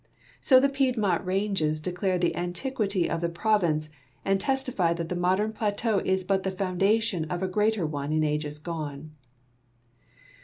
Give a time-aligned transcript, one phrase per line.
[0.39, 3.89] So the Piedmont ranges declare the antiquit}'' of the province,
[4.25, 8.11] and testify that the modern plateau is but the founda tion of a greater one
[8.11, 9.11] in ages gone.